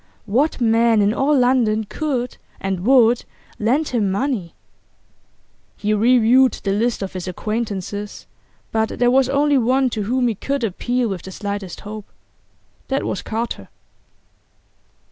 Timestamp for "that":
12.87-13.03